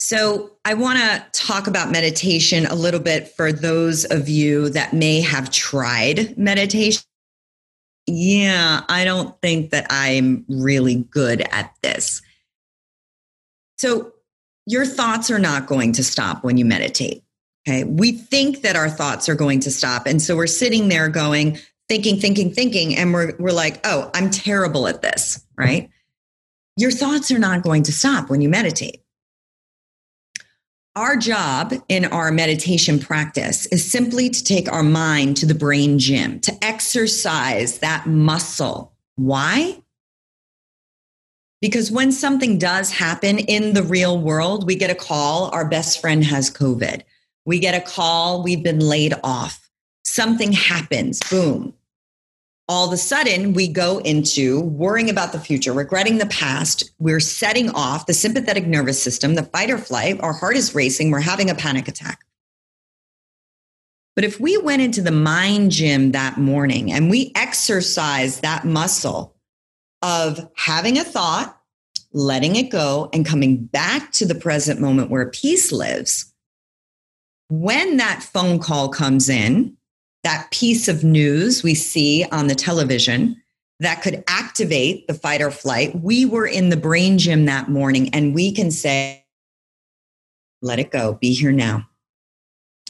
[0.00, 4.92] So, I want to talk about meditation a little bit for those of you that
[4.92, 7.02] may have tried meditation.
[8.06, 12.20] Yeah, I don't think that I'm really good at this.
[13.78, 14.12] So,
[14.66, 17.22] your thoughts are not going to stop when you meditate.
[17.66, 17.84] Okay.
[17.84, 20.06] We think that our thoughts are going to stop.
[20.06, 24.30] And so we're sitting there going, thinking, thinking, thinking, and we're, we're like, oh, I'm
[24.30, 25.90] terrible at this, right?
[26.76, 29.03] Your thoughts are not going to stop when you meditate.
[30.96, 35.98] Our job in our meditation practice is simply to take our mind to the brain
[35.98, 38.92] gym, to exercise that muscle.
[39.16, 39.82] Why?
[41.60, 46.00] Because when something does happen in the real world, we get a call, our best
[46.00, 47.02] friend has COVID.
[47.44, 49.68] We get a call, we've been laid off.
[50.04, 51.74] Something happens, boom.
[52.66, 56.92] All of a sudden, we go into worrying about the future, regretting the past.
[56.98, 60.18] We're setting off the sympathetic nervous system, the fight or flight.
[60.20, 61.10] Our heart is racing.
[61.10, 62.24] We're having a panic attack.
[64.16, 69.36] But if we went into the mind gym that morning and we exercised that muscle
[70.00, 71.58] of having a thought,
[72.12, 76.32] letting it go, and coming back to the present moment where peace lives,
[77.48, 79.76] when that phone call comes in,
[80.24, 83.40] that piece of news we see on the television
[83.80, 88.08] that could activate the fight or flight, we were in the brain gym that morning
[88.14, 89.24] and we can say,
[90.62, 91.86] let it go, be here now.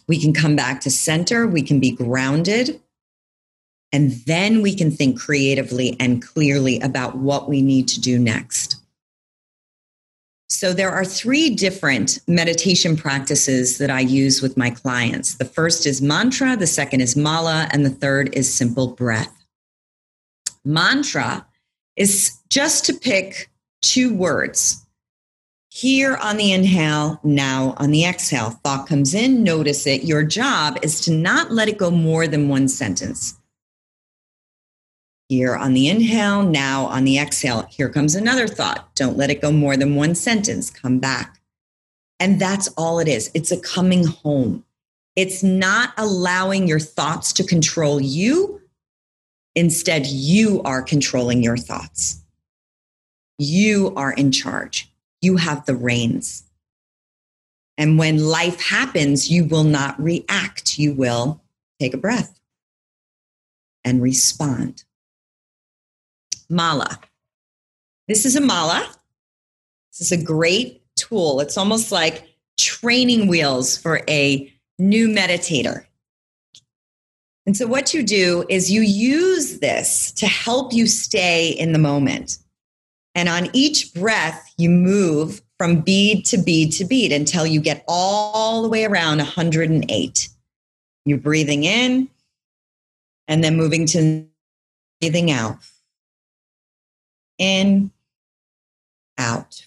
[0.07, 2.81] We can come back to center, we can be grounded,
[3.93, 8.77] and then we can think creatively and clearly about what we need to do next.
[10.49, 15.37] So there are three different meditation practices that I use with my clients.
[15.37, 19.35] The first is mantra, the second is mala, and the third is simple breath.
[20.65, 21.47] Mantra
[21.97, 23.51] is just to pick
[23.83, 24.85] two words.
[25.71, 28.51] Here on the inhale, now on the exhale.
[28.51, 30.05] Thought comes in, notice it.
[30.05, 33.37] Your job is to not let it go more than one sentence.
[35.29, 37.67] Here on the inhale, now on the exhale.
[37.71, 38.95] Here comes another thought.
[38.95, 40.69] Don't let it go more than one sentence.
[40.71, 41.41] Come back.
[42.21, 43.31] And that's all it is.
[43.35, 44.65] It's a coming home.
[45.17, 48.61] It's not allowing your thoughts to control you.
[49.55, 52.23] Instead, you are controlling your thoughts.
[53.39, 54.93] You are in charge.
[55.23, 56.45] You have the reins.
[57.79, 60.79] And when life happens, you will not react.
[60.79, 61.43] You will
[61.81, 62.39] take a breath
[63.85, 64.85] and respond
[66.49, 66.99] mala.
[68.09, 68.87] This is a mala.
[69.93, 71.41] This is a great tool.
[71.41, 72.27] It's almost like
[72.59, 75.87] training wheels for a new meditator.
[77.47, 81.79] And so, what you do is you use this to help you stay in the
[81.79, 82.39] moment.
[83.15, 87.85] And on each breath, you move from bead to bead to bead until you get
[87.87, 90.29] all the way around 108.
[91.05, 92.09] You're breathing in
[93.29, 94.27] and then moving to
[95.01, 95.59] breathing out
[97.39, 97.91] in,
[99.19, 99.65] out.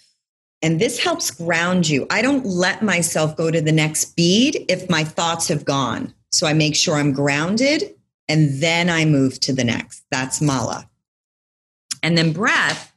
[0.61, 2.07] And this helps ground you.
[2.09, 6.13] I don't let myself go to the next bead if my thoughts have gone.
[6.31, 7.95] So I make sure I'm grounded
[8.27, 10.03] and then I move to the next.
[10.11, 10.89] That's mala.
[12.03, 12.93] And then breath,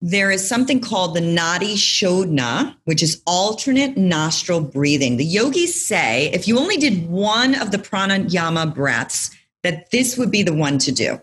[0.00, 5.16] there is something called the Nadi Shodhana, which is alternate nostril breathing.
[5.16, 9.30] The yogis say if you only did one of the pranayama breaths,
[9.64, 11.20] that this would be the one to do.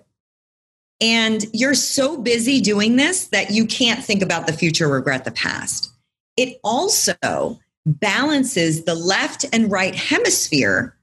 [1.01, 5.31] And you're so busy doing this that you can't think about the future, regret the
[5.31, 5.91] past.
[6.37, 10.95] It also balances the left and right hemisphere,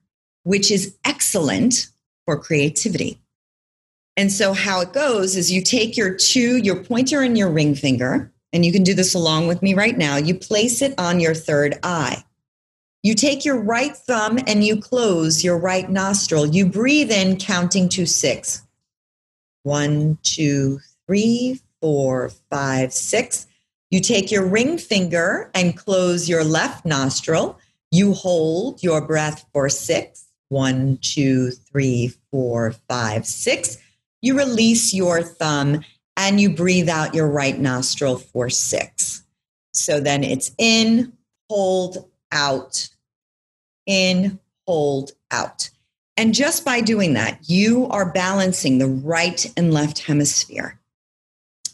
[0.45, 1.89] which is excellent
[2.25, 3.19] for creativity.
[4.17, 7.75] And so, how it goes is you take your two, your pointer and your ring
[7.75, 10.17] finger, and you can do this along with me right now.
[10.17, 12.23] You place it on your third eye.
[13.03, 16.47] You take your right thumb and you close your right nostril.
[16.47, 18.63] You breathe in, counting to six.
[19.63, 23.47] One, two, three, four, five, six.
[23.91, 27.59] You take your ring finger and close your left nostril.
[27.91, 30.27] You hold your breath for six.
[30.49, 33.79] One, two, three, four, five, six.
[34.23, 35.85] you release your thumb
[36.17, 39.25] and you breathe out your right nostril for six.
[39.73, 41.13] So then it's in,
[41.49, 42.89] hold, out,
[43.87, 45.71] in, hold, out.
[46.17, 50.79] And just by doing that, you are balancing the right and left hemisphere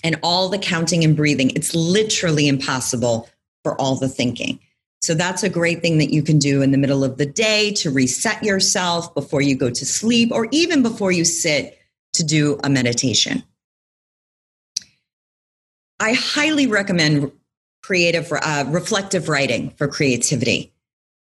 [0.04, 1.50] and all the counting and breathing.
[1.50, 3.28] It's literally impossible
[3.64, 4.60] for all the thinking.
[5.00, 7.72] So that's a great thing that you can do in the middle of the day
[7.74, 11.78] to reset yourself before you go to sleep or even before you sit
[12.14, 13.42] to do a meditation.
[16.00, 17.32] I highly recommend
[17.82, 20.72] creative, uh, reflective writing for creativity.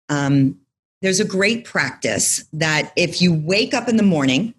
[0.09, 0.59] Um,
[1.05, 4.53] there's a great practice that if you wake up in the morning,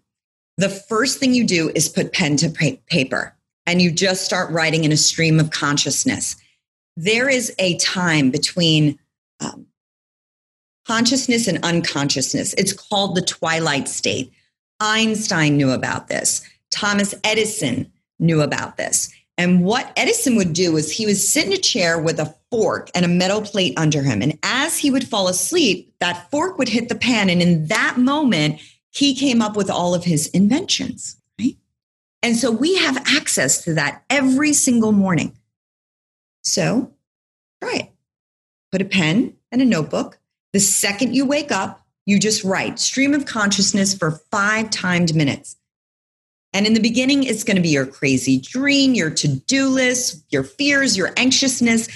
[0.57, 2.49] the first thing you do is put pen to
[2.87, 3.35] paper
[3.67, 6.37] and you just start writing in a stream of consciousness.
[6.97, 8.99] There is a time between
[9.41, 9.67] um,
[10.87, 12.55] consciousness and unconsciousness.
[12.55, 14.33] It's called the twilight state.
[14.81, 16.49] Einstein knew about this.
[16.71, 19.13] Thomas Edison knew about this.
[19.39, 22.91] And what Edison would do is he would sit in a chair with a fork
[22.95, 24.23] and a metal plate under him.
[24.23, 27.29] And as he would fall asleep, that fork would hit the pan.
[27.29, 28.61] And in that moment,
[28.91, 31.21] he came up with all of his inventions.
[31.39, 31.57] Right?
[32.23, 35.37] And so we have access to that every single morning.
[36.43, 36.93] So
[37.63, 37.91] try it.
[38.73, 40.19] Put a pen and a notebook.
[40.55, 45.57] The second you wake up, you just write stream of consciousness for five timed minutes.
[46.57, 50.25] And in the beginning, it's going to be your crazy dream, your to do list,
[50.31, 51.87] your fears, your anxiousness.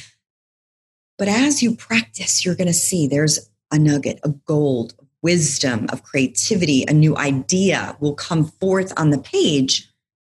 [1.17, 5.87] But as you practice, you're going to see there's a nugget of gold, of wisdom,
[5.91, 9.89] of creativity, a new idea will come forth on the page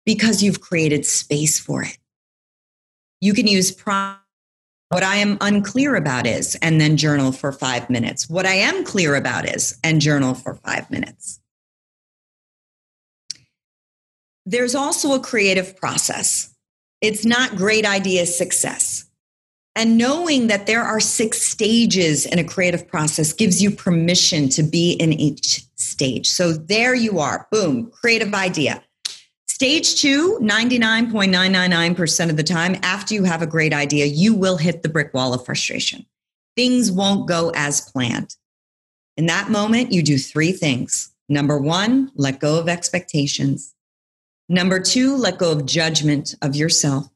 [0.07, 1.99] because you've created space for it.
[3.21, 4.23] You can use prompt.
[4.89, 8.31] What I am unclear about is, and then journal for five minutes.
[8.31, 11.41] What I am clear about is, and journal for five minutes.
[14.47, 16.55] There's also a creative process.
[17.01, 19.05] It's not great idea success.
[19.77, 24.63] And knowing that there are six stages in a creative process gives you permission to
[24.63, 26.29] be in each stage.
[26.29, 28.83] So there you are, boom, creative idea.
[29.49, 34.83] Stage two, 99.999% of the time, after you have a great idea, you will hit
[34.83, 36.07] the brick wall of frustration.
[36.57, 38.37] Things won't go as planned.
[39.17, 41.13] In that moment, you do three things.
[41.29, 43.74] Number one, let go of expectations.
[44.49, 47.09] Number two, let go of judgment of yourself.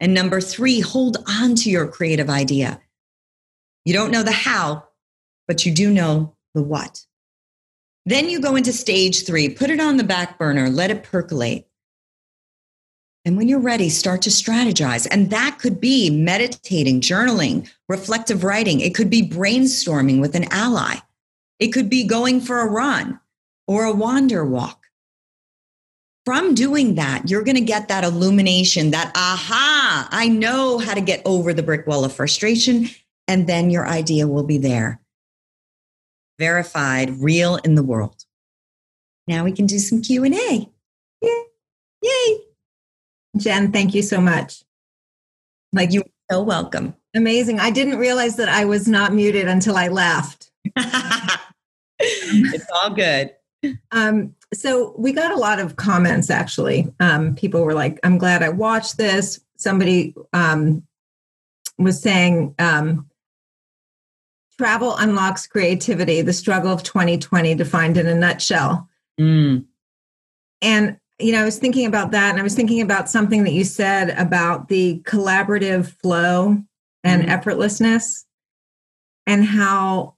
[0.00, 2.80] And number three, hold on to your creative idea.
[3.84, 4.84] You don't know the how,
[5.46, 7.06] but you do know the what.
[8.04, 11.66] Then you go into stage three, put it on the back burner, let it percolate.
[13.24, 15.08] And when you're ready, start to strategize.
[15.10, 18.80] And that could be meditating, journaling, reflective writing.
[18.80, 20.98] It could be brainstorming with an ally.
[21.58, 23.18] It could be going for a run
[23.66, 24.85] or a wander walk
[26.26, 31.00] from doing that, you're going to get that illumination, that aha, I know how to
[31.00, 32.88] get over the brick wall of frustration.
[33.28, 35.00] And then your idea will be there,
[36.38, 38.24] verified, real in the world.
[39.28, 40.68] Now we can do some Q&A.
[41.22, 41.44] Yay.
[42.02, 42.38] Yay.
[43.36, 44.62] Jen, thank you so much.
[45.72, 46.94] Like you're so welcome.
[47.14, 47.60] Amazing.
[47.60, 50.50] I didn't realize that I was not muted until I left.
[51.98, 53.32] it's all good.
[53.90, 56.92] Um, so we got a lot of comments actually.
[57.00, 59.40] Um, people were like, I'm glad I watched this.
[59.56, 60.84] Somebody um,
[61.78, 63.08] was saying, um,
[64.58, 68.88] travel unlocks creativity, the struggle of 2020 defined in a nutshell.
[69.20, 69.66] Mm.
[70.62, 73.52] And, you know, I was thinking about that and I was thinking about something that
[73.52, 76.62] you said about the collaborative flow
[77.04, 77.28] and mm.
[77.28, 78.24] effortlessness
[79.26, 80.14] and how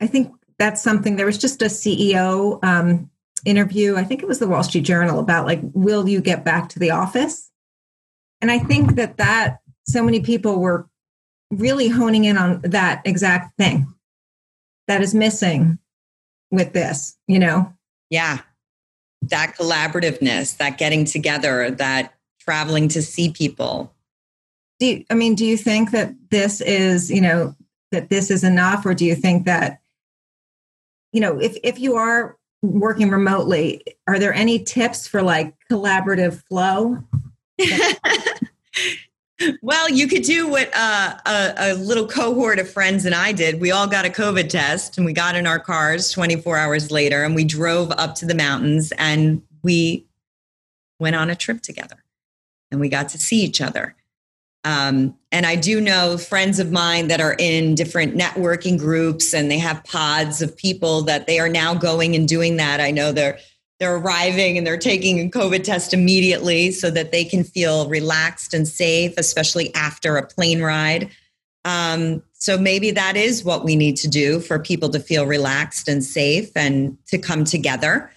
[0.00, 3.10] I think that's something there was just a ceo um,
[3.44, 6.68] interview i think it was the wall street journal about like will you get back
[6.68, 7.50] to the office?
[8.40, 10.88] And i think that that so many people were
[11.50, 13.86] really honing in on that exact thing.
[14.88, 15.78] That is missing
[16.50, 17.72] with this you know?
[18.10, 18.40] Yeah.
[19.22, 23.92] That collaborativeness that getting together that traveling to see people.
[24.80, 27.54] Do you, i mean do you think that this is you know
[27.92, 29.80] that this is enough or do you think that
[31.14, 32.36] you know, if if you are
[32.72, 36.98] working remotely, are there any tips for like collaborative flow?
[39.62, 43.60] well, you could do what uh, a, a, little cohort of friends and I did.
[43.60, 47.24] We all got a COVID test and we got in our cars 24 hours later
[47.24, 50.06] and we drove up to the mountains and we
[50.98, 52.02] went on a trip together
[52.70, 53.94] and we got to see each other.
[54.64, 59.50] Um, and I do know friends of mine that are in different networking groups and
[59.50, 62.80] they have pods of people that they are now going and doing that.
[62.80, 63.38] I know they're
[63.80, 68.54] they're arriving and they're taking a COVID test immediately so that they can feel relaxed
[68.54, 71.10] and safe, especially after a plane ride.
[71.64, 75.88] Um, so maybe that is what we need to do for people to feel relaxed
[75.88, 78.10] and safe and to come together.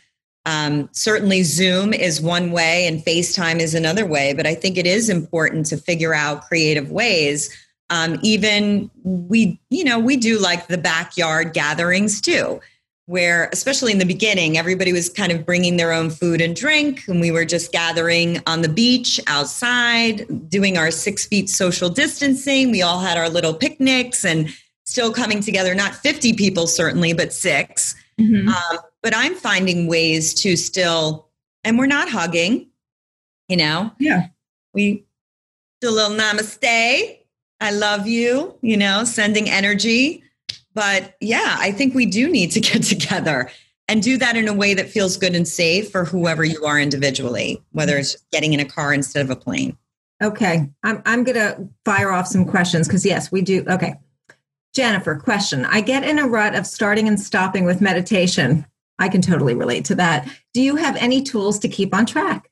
[0.48, 4.88] Um, certainly, Zoom is one way and FaceTime is another way, but I think it
[4.88, 7.56] is important to figure out creative ways.
[7.90, 12.62] Um, even we, you know, we do like the backyard gatherings too
[13.08, 17.08] where especially in the beginning everybody was kind of bringing their own food and drink
[17.08, 22.70] and we were just gathering on the beach outside doing our six feet social distancing
[22.70, 24.50] we all had our little picnics and
[24.86, 28.50] still coming together not 50 people certainly but 6 mm-hmm.
[28.50, 31.30] um, but i'm finding ways to still
[31.64, 32.68] and we're not hugging
[33.48, 34.28] you know yeah
[34.74, 35.06] we
[35.80, 37.20] do a little namaste
[37.62, 40.24] i love you you know sending energy
[40.78, 43.50] but yeah, I think we do need to get together
[43.88, 46.80] and do that in a way that feels good and safe for whoever you are
[46.80, 49.76] individually, whether it's getting in a car instead of a plane.
[50.22, 50.70] Okay.
[50.84, 53.66] I'm, I'm going to fire off some questions because, yes, we do.
[53.68, 53.96] Okay.
[54.76, 55.66] Jennifer, question.
[55.66, 58.64] I get in a rut of starting and stopping with meditation.
[59.00, 60.28] I can totally relate to that.
[60.54, 62.50] Do you have any tools to keep on track?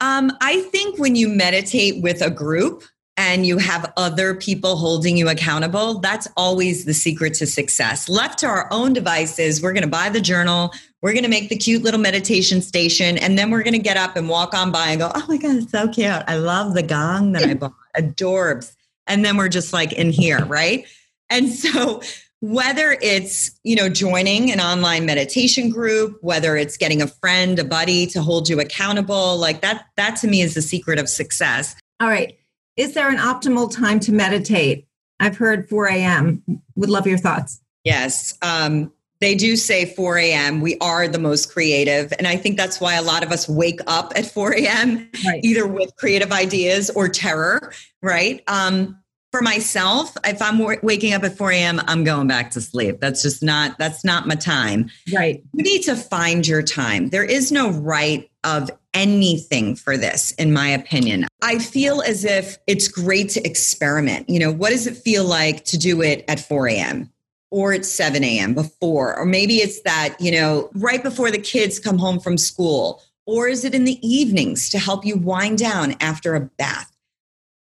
[0.00, 2.84] Um, I think when you meditate with a group,
[3.20, 8.08] and you have other people holding you accountable, that's always the secret to success.
[8.08, 10.72] Left to our own devices, we're going to buy the journal,
[11.02, 13.98] we're going to make the cute little meditation station, and then we're going to get
[13.98, 16.08] up and walk on by and go, oh my God, it's so cute.
[16.08, 18.74] I love the gong that I bought, adorbs.
[19.06, 20.86] And then we're just like in here, right?
[21.28, 22.00] And so,
[22.40, 27.64] whether it's you know joining an online meditation group whether it's getting a friend a
[27.64, 31.76] buddy to hold you accountable like that that to me is the secret of success
[32.00, 32.38] all right
[32.80, 34.86] is there an optimal time to meditate?
[35.20, 36.42] I've heard 4 a.m.
[36.76, 37.60] Would love your thoughts.
[37.84, 38.38] Yes.
[38.40, 40.62] Um, they do say 4 a.m.
[40.62, 42.10] We are the most creative.
[42.16, 45.44] And I think that's why a lot of us wake up at 4 a.m., right.
[45.44, 48.42] either with creative ideas or terror, right?
[48.46, 48.98] Um,
[49.30, 53.00] for myself, if I'm waking up at 4 a.m., I'm going back to sleep.
[53.00, 54.90] That's just not, that's not my time.
[55.14, 55.42] Right.
[55.52, 57.10] You need to find your time.
[57.10, 61.26] There is no right of anything for this, in my opinion.
[61.42, 64.28] I feel as if it's great to experiment.
[64.28, 67.10] You know, what does it feel like to do it at 4 a.m.?
[67.52, 68.54] Or at 7 a.m.
[68.54, 73.02] before, or maybe it's that, you know, right before the kids come home from school,
[73.26, 76.89] or is it in the evenings to help you wind down after a bath?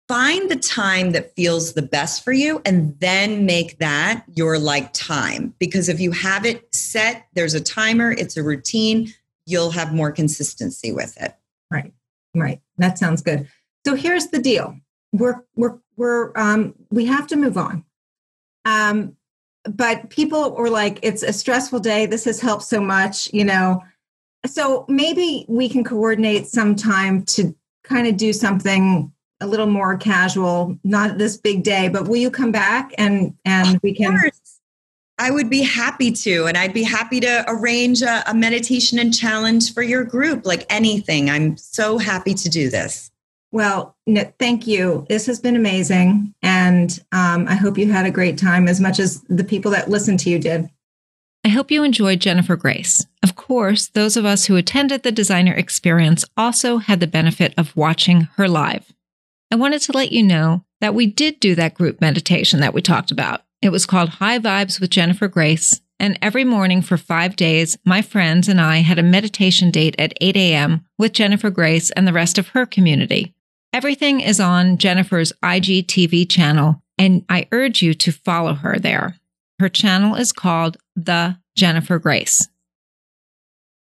[0.09, 4.91] Find the time that feels the best for you and then make that your like
[4.91, 5.53] time.
[5.59, 9.13] Because if you have it set, there's a timer, it's a routine,
[9.45, 11.35] you'll have more consistency with it.
[11.69, 11.93] Right.
[12.33, 12.59] Right.
[12.79, 13.47] That sounds good.
[13.85, 14.75] So here's the deal.
[15.11, 17.85] We're we're we're um we have to move on.
[18.65, 19.15] Um
[19.65, 22.07] but people were like it's a stressful day.
[22.07, 23.83] This has helped so much, you know.
[24.47, 29.97] So maybe we can coordinate some time to kind of do something a little more
[29.97, 34.19] casual, not this big day, but will you come back and and we can
[35.19, 36.45] I would be happy to.
[36.45, 40.65] And I'd be happy to arrange a, a, meditation and challenge for your group, like
[40.69, 41.29] anything.
[41.29, 43.11] I'm so happy to do this.
[43.51, 45.05] Well, no, thank you.
[45.09, 46.33] This has been amazing.
[46.41, 49.89] And um, I hope you had a great time as much as the people that
[49.89, 50.69] listened to you did.
[51.43, 53.05] I hope you enjoyed Jennifer Grace.
[53.23, 57.75] Of course, those of us who attended the designer experience also had the benefit of
[57.75, 58.93] watching her live.
[59.51, 62.81] I wanted to let you know that we did do that group meditation that we
[62.81, 63.41] talked about.
[63.61, 65.81] It was called High Vibes with Jennifer Grace.
[65.99, 70.13] And every morning for five days, my friends and I had a meditation date at
[70.21, 70.85] 8 a.m.
[70.97, 73.33] with Jennifer Grace and the rest of her community.
[73.73, 79.17] Everything is on Jennifer's IGTV channel, and I urge you to follow her there.
[79.59, 82.47] Her channel is called The Jennifer Grace.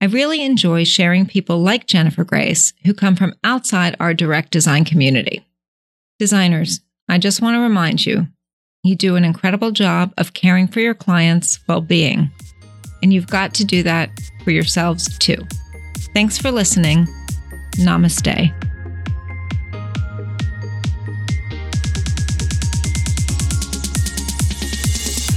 [0.01, 4.85] I really enjoy sharing people like Jennifer Grace who come from outside our direct design
[4.85, 5.45] community.
[6.19, 8.27] Designers, I just want to remind you
[8.83, 12.29] you do an incredible job of caring for your clients' well being,
[13.01, 14.09] and you've got to do that
[14.43, 15.37] for yourselves too.
[16.13, 17.07] Thanks for listening.
[17.77, 18.53] Namaste.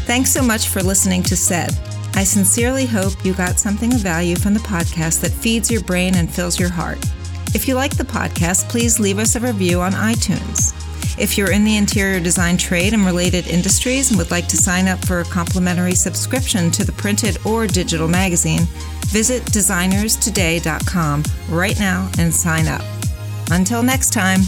[0.05, 1.71] Thanks so much for listening to Said.
[2.15, 6.17] I sincerely hope you got something of value from the podcast that feeds your brain
[6.17, 6.99] and fills your heart.
[7.55, 10.73] If you like the podcast, please leave us a review on iTunes.
[11.19, 14.89] If you're in the interior design trade and related industries and would like to sign
[14.89, 18.63] up for a complimentary subscription to the printed or digital magazine,
[19.09, 22.83] visit designerstoday.com right now and sign up.
[23.51, 24.41] Until next time.